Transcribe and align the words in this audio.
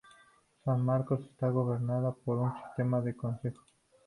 San 0.65 0.83
Marcos 0.83 1.19
está 1.23 1.49
gobernada 1.49 2.11
por 2.25 2.39
un 2.39 2.51
sistema 2.55 3.01
de 3.01 3.15
consejo. 3.15 3.61